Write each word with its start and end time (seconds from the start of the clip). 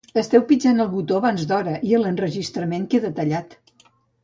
Esteu 0.19 0.43
pitjant 0.51 0.81
el 0.85 0.89
botó 0.93 1.19
abans 1.19 1.43
d'hora 1.51 1.77
i 1.91 2.01
l'enregistrament 2.01 2.91
queda 2.97 3.15
tallat 3.23 3.57